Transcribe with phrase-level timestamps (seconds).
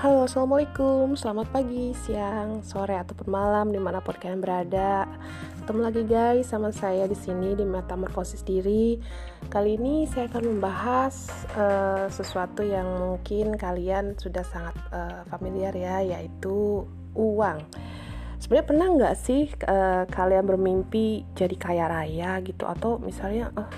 [0.00, 1.12] Halo, Assalamualaikum.
[1.12, 5.04] Selamat pagi, siang, sore, ataupun malam Di mana pun kalian berada.
[5.60, 8.96] Ketemu lagi guys sama saya di sini Di Metamorfosis Diri.
[9.52, 16.00] Kali ini saya akan membahas uh, Sesuatu yang mungkin kalian sudah sangat uh, familiar ya
[16.00, 17.60] Yaitu uang.
[18.40, 22.64] Sebenarnya pernah nggak sih uh, kalian bermimpi jadi kaya raya gitu?
[22.64, 23.68] Atau misalnya uh,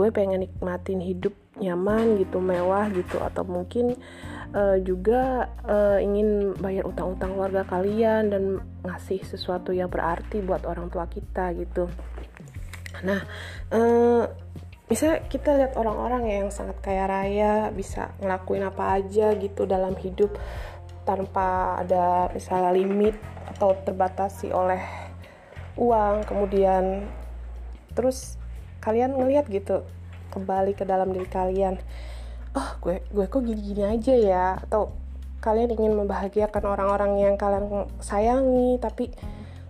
[0.00, 3.20] gue pengen nikmatin hidup nyaman gitu mewah gitu.
[3.20, 4.00] Atau mungkin
[4.56, 8.42] uh, juga uh, ingin bayar utang-utang warga kalian dan
[8.80, 11.92] ngasih sesuatu yang berarti buat orang tua kita gitu.
[13.04, 13.20] Nah
[13.76, 14.24] uh,
[14.88, 20.32] misalnya kita lihat orang-orang yang sangat kaya raya bisa ngelakuin apa aja gitu dalam hidup
[21.04, 23.14] tanpa ada misalnya limit
[23.54, 24.82] atau terbatasi oleh
[25.78, 27.06] uang kemudian
[27.94, 28.39] terus
[28.80, 29.84] kalian ngelihat gitu
[30.32, 31.76] kembali ke dalam diri kalian.
[32.56, 34.46] Oh gue gue kok gini-gini aja ya?
[34.58, 34.96] Atau
[35.40, 39.08] kalian ingin membahagiakan orang-orang yang kalian sayangi tapi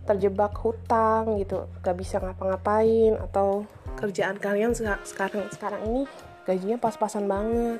[0.08, 3.62] terjebak hutang gitu gak bisa ngapa-ngapain atau
[3.94, 6.02] kerjaan kalian sekarang sekarang ini
[6.48, 7.78] gajinya pas-pasan banget.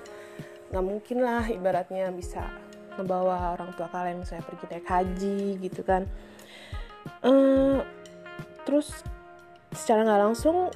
[0.71, 2.47] Nggak mungkin lah ibaratnya bisa
[2.95, 6.07] ngebawa orang tua kalian misalnya pergi naik haji gitu kan.
[7.25, 7.83] Uh,
[8.69, 9.03] terus
[9.75, 10.71] secara nggak langsung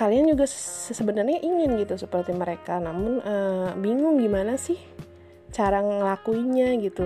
[0.00, 0.48] kalian juga
[0.96, 2.80] sebenarnya ingin gitu seperti mereka.
[2.80, 4.80] Namun uh, bingung gimana sih
[5.52, 7.04] cara ngelakuinnya gitu.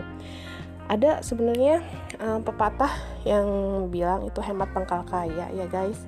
[0.86, 1.82] Ada sebenarnya
[2.22, 2.94] uh, pepatah
[3.26, 3.46] yang
[3.90, 5.98] bilang itu hemat pangkal kaya ya guys.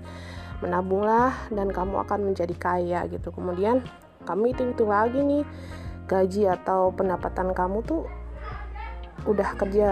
[0.62, 3.34] Menabunglah dan kamu akan menjadi kaya gitu.
[3.34, 3.83] Kemudian
[4.23, 5.42] kamu itu itu lagi nih
[6.07, 8.07] gaji atau pendapatan kamu tuh
[9.27, 9.91] udah kerja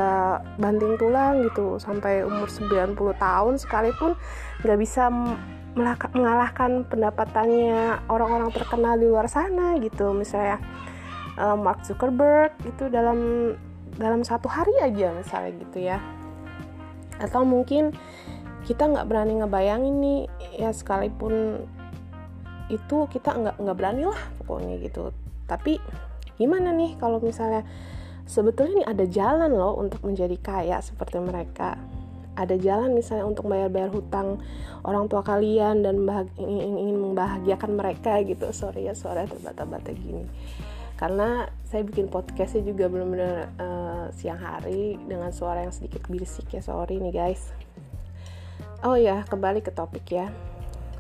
[0.63, 1.83] banting tulang gitu.
[1.83, 4.15] Sampai umur 90 tahun sekalipun
[4.63, 5.11] nggak bisa
[5.75, 10.15] mengalahkan pendapatannya orang-orang terkenal di luar sana gitu.
[10.15, 10.63] Misalnya
[11.39, 13.53] uh, Mark Zuckerberg itu dalam
[13.95, 15.99] dalam satu hari aja misalnya gitu ya.
[17.19, 17.95] Atau mungkin
[18.65, 20.21] kita nggak berani ngebayangin nih
[20.57, 21.63] ya sekalipun
[22.73, 25.11] itu kita nggak nggak berani lah pokoknya gitu.
[25.45, 25.79] Tapi
[26.39, 27.67] gimana nih kalau misalnya
[28.25, 31.77] sebetulnya ini ada jalan loh untuk menjadi kaya seperti mereka
[32.35, 34.43] ada jalan misalnya untuk bayar-bayar hutang
[34.83, 36.03] orang tua kalian dan
[36.39, 38.51] ingin, ingin membahagiakan mereka gitu.
[38.51, 40.27] Sorry ya suara terbata-bata gini.
[40.95, 46.63] Karena saya bikin podcastnya juga benar-benar uh, siang hari dengan suara yang sedikit berisik ya.
[46.63, 47.51] Sorry nih guys.
[48.85, 50.29] Oh ya kembali ke topik ya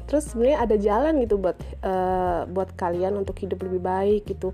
[0.04, 4.52] terus sebenarnya ada jalan gitu buat uh, buat kalian untuk hidup lebih baik gitu.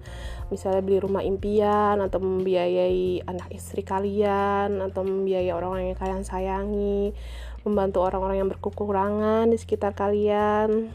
[0.55, 7.15] Misalnya beli rumah impian atau membiayai anak istri kalian atau membiayai orang-orang yang kalian sayangi
[7.60, 10.89] membantu orang-orang yang berkekurangan di sekitar kalian.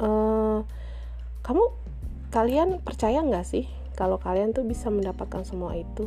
[0.00, 0.62] Uh,
[1.42, 1.64] kamu
[2.30, 3.66] kalian percaya nggak sih
[3.98, 6.06] kalau kalian tuh bisa mendapatkan semua itu?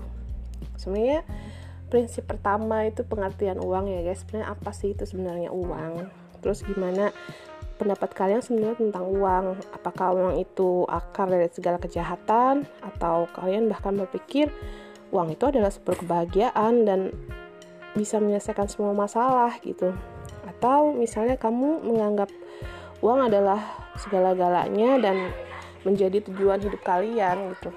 [0.79, 1.27] Sebenarnya
[1.91, 4.23] prinsip pertama itu pengertian uang ya guys.
[4.23, 6.09] Sebenarnya apa sih itu sebenarnya uang?
[6.41, 7.13] Terus gimana
[7.83, 9.59] pendapat kalian sebenarnya tentang uang.
[9.75, 14.47] Apakah uang itu akar dari segala kejahatan atau kalian bahkan berpikir
[15.11, 17.11] uang itu adalah sebuah kebahagiaan dan
[17.93, 19.91] bisa menyelesaikan semua masalah gitu.
[20.47, 22.31] Atau misalnya kamu menganggap
[23.03, 23.59] uang adalah
[23.99, 25.29] segala-galanya dan
[25.83, 27.69] menjadi tujuan hidup kalian gitu.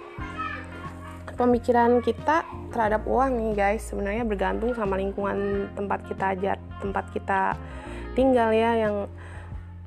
[1.36, 7.52] Pemikiran kita terhadap uang nih guys sebenarnya bergantung sama lingkungan tempat kita ajar, tempat kita
[8.16, 9.04] tinggal ya yang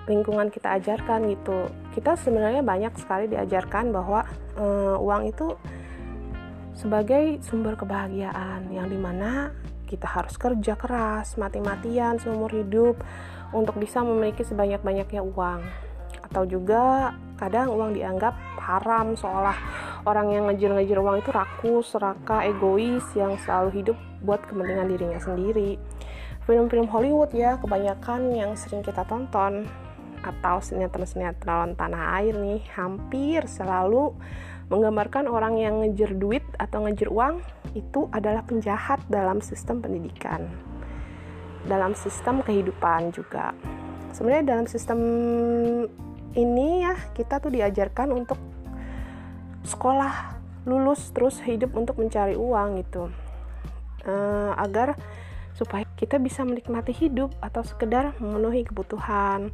[0.09, 1.69] lingkungan kita ajarkan gitu.
[1.93, 4.25] Kita sebenarnya banyak sekali diajarkan bahwa
[4.57, 4.65] e,
[4.97, 5.53] uang itu
[6.73, 9.53] sebagai sumber kebahagiaan yang di mana
[9.85, 12.97] kita harus kerja keras mati-matian seumur hidup
[13.53, 15.61] untuk bisa memiliki sebanyak-banyaknya uang.
[16.25, 19.57] Atau juga kadang uang dianggap haram seolah
[20.05, 25.81] orang yang ngejar-ngejar uang itu rakus, seraka, egois yang selalu hidup buat kepentingan dirinya sendiri.
[26.45, 29.69] Film-film Hollywood ya kebanyakan yang sering kita tonton
[30.21, 34.15] atau sinetron-sinetron tanah air nih hampir selalu
[34.69, 37.41] menggambarkan orang yang ngejar duit atau ngejar uang
[37.73, 40.45] itu adalah penjahat dalam sistem pendidikan
[41.65, 43.51] dalam sistem kehidupan juga.
[44.15, 44.99] Sebenarnya dalam sistem
[46.37, 48.39] ini ya kita tuh diajarkan untuk
[49.65, 50.39] sekolah
[50.69, 53.09] lulus terus hidup untuk mencari uang gitu.
[54.07, 54.95] Uh, agar
[55.51, 59.51] supaya kita bisa menikmati hidup atau sekedar memenuhi kebutuhan.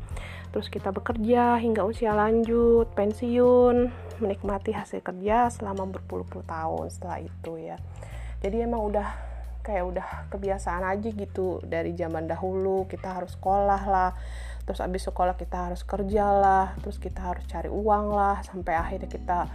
[0.53, 3.89] Terus kita bekerja hingga usia lanjut, pensiun,
[4.21, 7.81] menikmati hasil kerja selama berpuluh-puluh tahun setelah itu ya.
[8.45, 9.09] Jadi emang udah
[9.65, 14.13] kayak udah kebiasaan aja gitu dari zaman dahulu kita harus sekolah lah
[14.61, 19.09] terus abis sekolah kita harus kerja lah terus kita harus cari uang lah sampai akhirnya
[19.09, 19.49] kita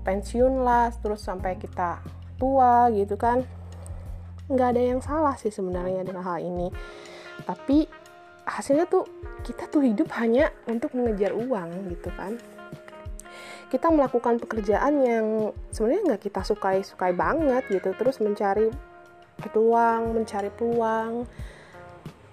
[0.00, 2.00] pensiun lah terus sampai kita
[2.40, 3.44] tua gitu kan
[4.50, 6.68] nggak ada yang salah sih sebenarnya dengan hal ini.
[7.46, 7.86] Tapi
[8.44, 9.06] hasilnya tuh
[9.46, 12.34] kita tuh hidup hanya untuk mengejar uang gitu kan.
[13.70, 15.26] Kita melakukan pekerjaan yang
[15.70, 17.94] sebenarnya nggak kita sukai sukai banget gitu.
[17.94, 18.68] Terus mencari
[19.40, 21.24] peluang mencari peluang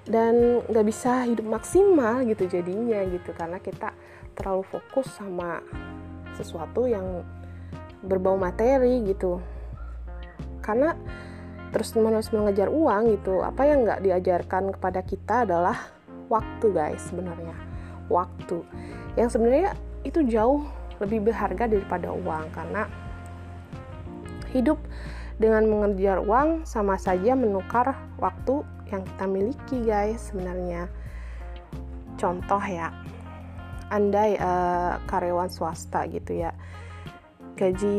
[0.10, 3.30] dan nggak bisa hidup maksimal gitu jadinya gitu.
[3.38, 3.94] Karena kita
[4.34, 5.62] terlalu fokus sama
[6.34, 7.22] sesuatu yang
[8.02, 9.38] berbau materi gitu.
[10.66, 10.98] Karena
[11.72, 15.78] terus menerus mengejar uang gitu apa yang nggak diajarkan kepada kita adalah
[16.32, 17.56] waktu guys sebenarnya.
[18.08, 18.64] Waktu.
[19.20, 19.72] Yang sebenarnya
[20.08, 20.64] itu jauh
[21.04, 22.88] lebih berharga daripada uang karena
[24.56, 24.80] hidup
[25.38, 30.88] dengan mengejar uang sama saja menukar waktu yang kita miliki guys sebenarnya.
[32.18, 32.90] Contoh ya
[33.88, 36.52] andai uh, karyawan swasta gitu ya
[37.58, 37.98] gaji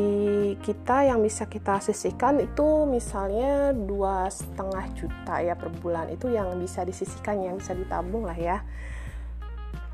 [0.62, 6.54] kita yang bisa kita sisihkan itu misalnya dua setengah juta ya per bulan itu yang
[6.62, 8.62] bisa disisihkan yang bisa ditabung lah ya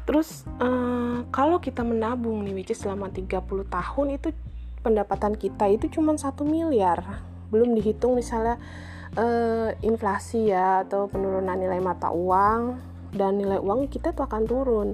[0.04, 3.40] Terus uh, kalau kita menabung nih which is selama 30
[3.72, 4.36] tahun itu
[4.84, 7.24] pendapatan kita itu cuma satu miliar.
[7.48, 8.60] Belum dihitung misalnya
[9.16, 12.76] uh, inflasi ya atau penurunan nilai mata uang
[13.16, 14.88] dan nilai uang kita tuh akan turun.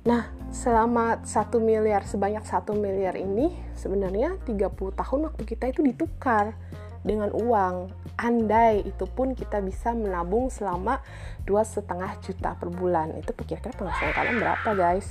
[0.00, 6.56] Nah, selama satu miliar sebanyak satu miliar ini sebenarnya 30 tahun waktu kita itu ditukar
[7.04, 7.92] dengan uang.
[8.20, 11.00] Andai itu pun kita bisa menabung selama
[11.44, 13.16] dua setengah juta per bulan.
[13.20, 15.08] Itu kira-kira penghasilan kalian berapa guys?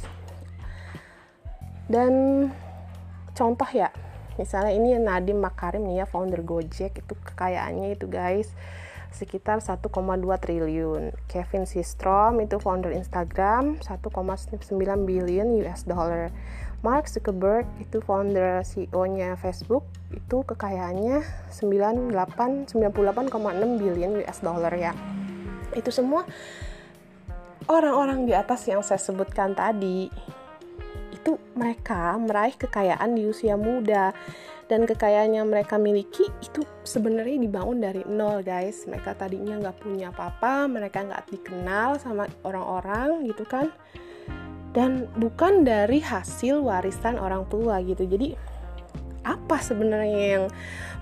[1.90, 2.14] Dan
[3.34, 3.90] contoh ya
[4.38, 8.54] misalnya ini Nadim Makarim nih ya founder Gojek itu kekayaannya itu guys
[9.10, 9.90] sekitar 1,2
[10.40, 11.14] triliun.
[11.28, 14.70] Kevin Systrom itu founder Instagram 1,9
[15.06, 16.30] billion US dollar.
[16.80, 19.84] Mark Zuckerberg itu founder CEO-nya Facebook
[20.16, 24.96] itu kekayaannya 98 98,6 billion US dollar ya.
[25.76, 26.24] Itu semua
[27.68, 30.08] orang-orang di atas yang saya sebutkan tadi
[31.30, 34.10] itu mereka meraih kekayaan di usia muda.
[34.66, 38.90] Dan kekayaan yang mereka miliki itu sebenarnya dibangun dari nol guys.
[38.90, 43.70] Mereka tadinya nggak punya apa-apa mereka nggak dikenal sama orang-orang gitu kan.
[44.74, 48.06] Dan bukan dari hasil warisan orang tua gitu.
[48.10, 48.34] Jadi
[49.26, 50.46] apa sebenarnya yang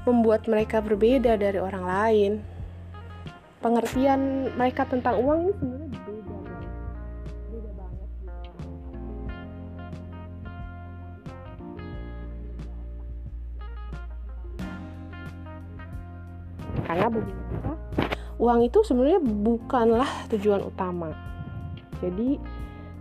[0.03, 2.31] membuat mereka berbeda dari orang lain?
[3.63, 5.86] Pengertian mereka tentang uang ini sebenarnya
[16.97, 17.73] karena bagi mereka
[18.41, 21.13] uang itu sebenarnya bukanlah tujuan utama.
[22.01, 22.41] Jadi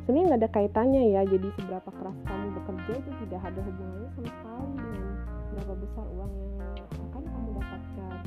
[0.04, 1.22] sebenarnya nggak ada kaitannya ya.
[1.24, 5.08] Jadi seberapa keras kamu bekerja itu tidak ada hubungannya sama sekali dengan
[5.56, 6.32] berapa besar uang
[6.76, 8.18] yang akan kamu dapatkan.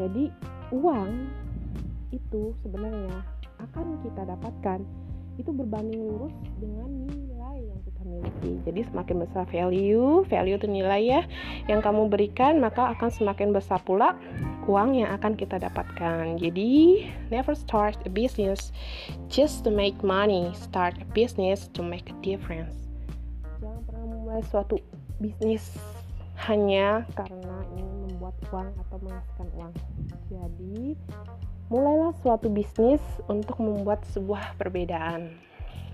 [0.00, 0.24] Jadi
[0.72, 1.10] uang
[2.16, 3.16] itu sebenarnya
[3.60, 4.80] akan kita dapatkan.
[5.36, 7.29] Itu berbanding lurus dengan nilai
[8.00, 11.22] kita miliki jadi semakin besar value value itu nilai ya
[11.68, 14.16] yang kamu berikan maka akan semakin besar pula
[14.70, 16.38] uang yang akan kita dapatkan.
[16.38, 17.02] Jadi,
[17.32, 18.70] never start a business
[19.26, 20.54] just to make money.
[20.54, 22.86] Start a business to make a difference.
[23.58, 24.78] Jangan pernah memulai suatu
[25.18, 25.74] bisnis
[26.46, 29.72] hanya karena ingin membuat uang atau menghasilkan uang.
[30.30, 30.78] Jadi,
[31.66, 35.49] mulailah suatu bisnis untuk membuat sebuah perbedaan.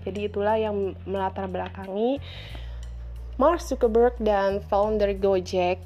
[0.07, 2.23] Jadi itulah yang melatar belakangi
[3.35, 5.83] Mark Zuckerberg dan founder Gojek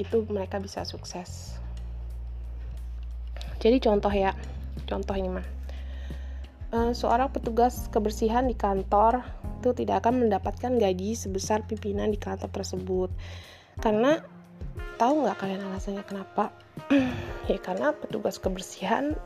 [0.00, 1.60] itu mereka bisa sukses.
[3.60, 4.32] Jadi contoh ya,
[4.88, 5.46] contoh ini mah.
[6.68, 9.24] Uh, seorang petugas kebersihan di kantor
[9.60, 13.10] itu tidak akan mendapatkan gaji sebesar pimpinan di kantor tersebut
[13.80, 14.22] karena
[15.00, 16.52] tahu nggak kalian alasannya kenapa
[17.50, 19.16] ya karena petugas kebersihan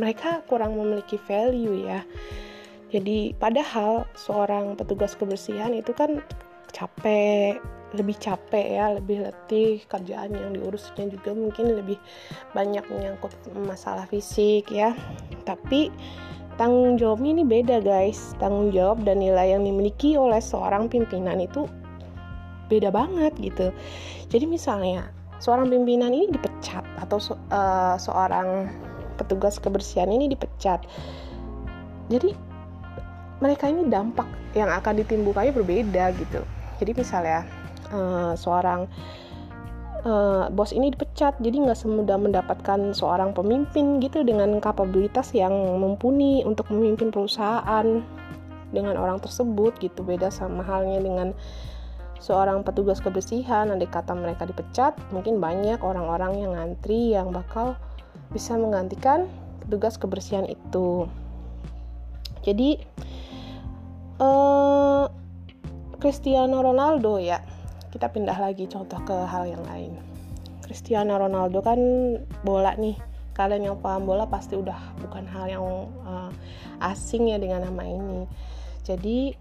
[0.00, 2.06] mereka kurang memiliki value ya
[2.92, 6.20] jadi padahal seorang petugas kebersihan itu kan
[6.76, 7.56] capek
[7.92, 12.00] lebih capek ya lebih letih kerjaan yang diurusnya juga mungkin lebih
[12.56, 13.32] banyak menyangkut
[13.64, 14.96] masalah fisik ya.
[15.44, 15.92] Tapi
[16.56, 18.32] tanggung jawabnya ini beda guys.
[18.40, 21.68] Tanggung jawab dan nilai yang dimiliki oleh seorang pimpinan itu
[22.72, 23.68] beda banget gitu.
[24.32, 27.20] Jadi misalnya seorang pimpinan ini dipecat atau
[27.52, 28.72] uh, seorang
[29.20, 30.80] petugas kebersihan ini dipecat.
[32.08, 32.51] Jadi
[33.42, 36.46] mereka ini dampak yang akan ditimbulkannya berbeda gitu.
[36.78, 37.42] Jadi misalnya
[37.90, 38.86] uh, seorang
[40.06, 46.46] uh, bos ini dipecat jadi nggak semudah mendapatkan seorang pemimpin gitu dengan kapabilitas yang mumpuni
[46.46, 47.86] untuk memimpin perusahaan
[48.70, 50.06] dengan orang tersebut gitu.
[50.06, 51.34] Beda sama halnya dengan
[52.22, 57.74] seorang petugas kebersihan nanti kata mereka dipecat mungkin banyak orang-orang yang ngantri yang bakal
[58.30, 59.26] bisa menggantikan
[59.66, 61.10] petugas kebersihan itu.
[62.42, 62.78] Jadi
[64.22, 65.04] uh,
[65.98, 67.42] Cristiano Ronaldo ya.
[67.92, 69.98] Kita pindah lagi contoh ke hal yang lain.
[70.62, 71.78] Cristiano Ronaldo kan
[72.46, 72.96] bola nih.
[73.32, 75.66] Kalian yang paham bola pasti udah bukan hal yang
[76.06, 76.30] uh,
[76.80, 78.24] asing ya dengan nama ini.
[78.84, 79.32] Jadi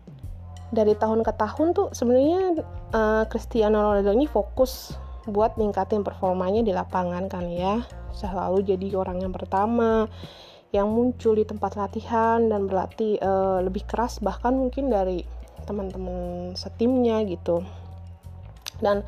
[0.71, 2.63] dari tahun ke tahun tuh sebenarnya
[2.95, 4.95] uh, Cristiano Ronaldo ini fokus
[5.27, 7.83] buat ningkatin performanya di lapangan kan ya.
[8.11, 10.07] Selalu jadi orang yang pertama
[10.71, 15.23] yang muncul di tempat latihan dan berlatih uh, lebih keras bahkan mungkin dari
[15.67, 17.63] teman-teman setimnya gitu.
[18.79, 19.03] Dan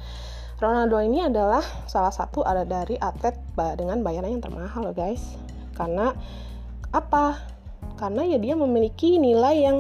[0.60, 3.36] Ronaldo ini adalah salah satu ada dari atlet
[3.76, 5.36] dengan bayaran yang termahal guys.
[5.74, 6.14] Karena
[6.94, 7.42] apa?
[7.98, 9.78] Karena ya dia memiliki nilai yang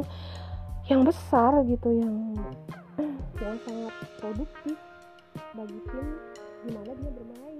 [0.88, 2.36] yang besar gitu yang
[3.44, 4.78] yang sangat produktif.
[5.54, 6.08] Bagi tim
[6.64, 7.53] di mana dia bermain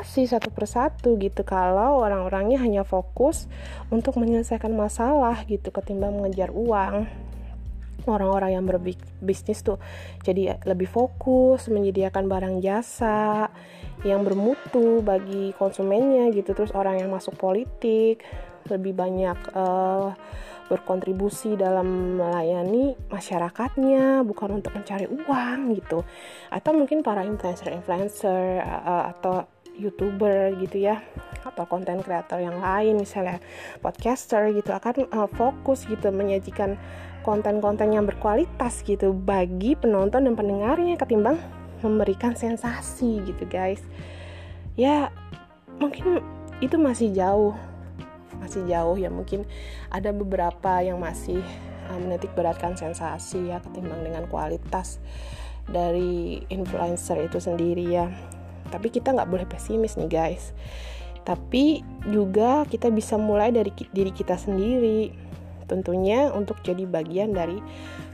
[0.00, 1.44] Pasti satu persatu gitu.
[1.44, 3.44] Kalau orang-orangnya hanya fokus
[3.92, 7.04] untuk menyelesaikan masalah gitu ketimbang mengejar uang.
[8.08, 9.76] Orang-orang yang berbisnis tuh
[10.24, 13.52] jadi lebih fokus menyediakan barang jasa
[14.00, 16.56] yang bermutu bagi konsumennya gitu.
[16.56, 18.24] Terus orang yang masuk politik
[18.72, 20.16] lebih banyak uh,
[20.72, 26.00] berkontribusi dalam melayani masyarakatnya bukan untuk mencari uang gitu.
[26.48, 31.04] Atau mungkin para influencer-influencer uh, atau youtuber gitu ya
[31.40, 33.40] atau konten kreator yang lain misalnya
[33.80, 36.76] podcaster gitu akan uh, fokus gitu menyajikan
[37.20, 41.36] konten-konten yang berkualitas gitu bagi penonton dan pendengarnya ketimbang
[41.80, 43.80] memberikan sensasi gitu guys.
[44.76, 45.12] Ya
[45.80, 46.20] mungkin
[46.60, 47.56] itu masih jauh
[48.40, 49.12] masih jauh ya.
[49.12, 49.44] Mungkin
[49.92, 51.44] ada beberapa yang masih
[51.92, 55.00] uh, menitik beratkan sensasi ya ketimbang dengan kualitas
[55.68, 58.08] dari influencer itu sendiri ya
[58.70, 60.54] tapi kita nggak boleh pesimis nih guys
[61.26, 65.12] tapi juga kita bisa mulai dari diri kita sendiri
[65.68, 67.60] tentunya untuk jadi bagian dari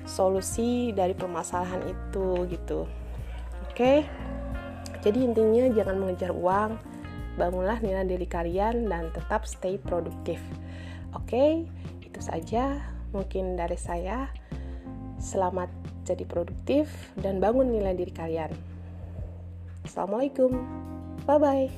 [0.04, 2.84] solusi dari permasalahan itu gitu
[3.72, 3.92] oke
[5.06, 6.96] jadi intinya jangan mengejar uang
[7.36, 10.40] bangunlah nilai diri kalian dan tetap stay produktif.
[11.12, 11.68] Oke,
[12.02, 12.80] itu saja
[13.12, 14.32] mungkin dari saya.
[15.20, 15.68] Selamat
[16.04, 18.52] jadi produktif dan bangun nilai diri kalian.
[19.86, 20.50] Assalamualaikum.
[21.22, 21.70] Bye bye.